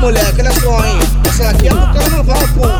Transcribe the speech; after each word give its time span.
moleque, 0.00 0.40
olha 0.40 0.52
só, 0.52 0.84
hein? 0.86 0.98
Essa 1.28 1.50
aqui 1.50 1.68
é 1.68 1.70
pro 1.70 1.92
carnaval, 1.92 2.42
pô. 2.54 2.79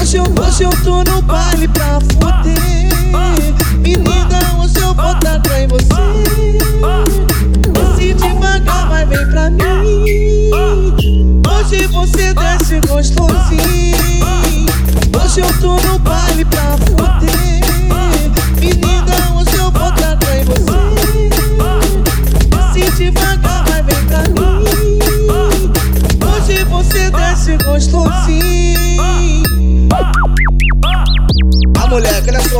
Hoje 0.00 0.16
eu, 0.16 0.24
hoje 0.24 0.64
eu, 0.64 0.70
tô 0.82 1.02
no 1.04 1.22
baile 1.22 1.68
pra 1.68 2.00
fuder. 2.00 2.92
Menina, 3.78 4.60
hoje 4.60 4.78
eu 4.78 4.94
vou 4.94 5.14
dar 5.20 5.40
em 5.58 5.66
você. 5.68 5.86
Desce 7.72 8.14
devagar, 8.14 8.88
vai 8.88 9.06
vem 9.06 9.26
pra 9.30 9.50
mim. 9.50 10.50
Hoje 11.48 11.86
você 11.86 12.34
desce 12.34 12.80
gostosinho. 12.86 13.96
Hoje 15.22 15.40
eu 15.40 15.60
tô 15.60 15.76
no 15.86 15.98
baile 15.98 16.44
pra 16.44 16.71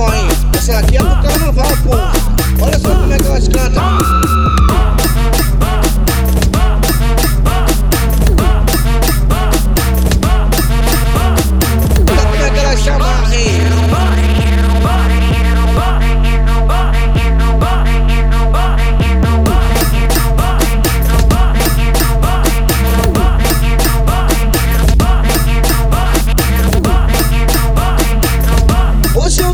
hein? 0.01 0.29
Essa 0.57 0.79
aqui 0.79 0.97
é 0.97 1.01
pro 1.01 1.23
carnaval, 1.23 1.67
pô. 1.85 2.65
Olha 2.65 2.79
só 2.79 2.89
como 2.89 3.13
é 3.13 3.19
que 3.19 3.27
elas 3.27 3.49
cantam. 3.49 4.22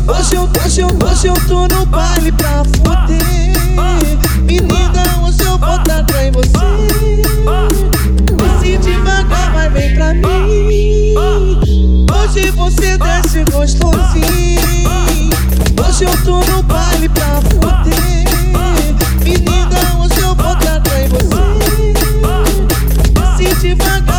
Hoje 0.09 0.35
eu, 0.35 0.49
hoje 0.65 0.81
eu, 0.81 0.87
hoje 0.87 1.27
eu 1.27 1.35
tô 1.47 1.67
no 1.67 1.85
baile 1.85 2.31
pra 2.31 2.63
foder, 2.63 3.21
Menina, 4.41 5.03
hoje 5.23 5.43
eu 5.43 5.55
vou 5.57 5.77
dar 5.83 6.03
tá 6.03 6.23
em 6.23 6.31
você. 6.31 6.49
Se 8.59 8.77
devagar, 8.79 9.53
vai 9.53 9.69
vem 9.69 9.93
pra 9.93 10.13
mim. 10.15 11.15
Hoje 12.11 12.49
você 12.51 12.97
desce 12.97 13.43
gostosinho. 13.51 14.59
Hoje 15.87 16.05
eu 16.05 16.23
tô 16.23 16.39
no 16.51 16.63
baile 16.63 17.07
pra 17.09 17.39
foder, 17.41 18.25
Menina, 19.23 19.79
hoje 19.99 20.19
eu 20.21 20.33
vou 20.33 20.55
dar 20.55 20.81
tá 20.81 20.99
em 20.99 21.07
você. 21.07 21.37
Se 23.37 23.53
devagar 23.61 24.18